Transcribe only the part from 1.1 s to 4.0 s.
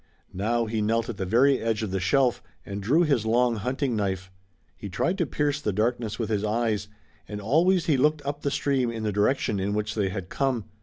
the very edge of the shelf, and drew his long hunting